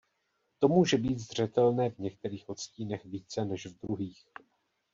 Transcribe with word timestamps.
To 0.59 0.67
může 0.67 0.97
být 0.97 1.19
zřetelné 1.19 1.89
v 1.89 1.97
některých 1.99 2.49
odstínech 2.49 3.05
více 3.05 3.45
než 3.45 3.65
v 3.65 3.79
druhých. 3.81 4.25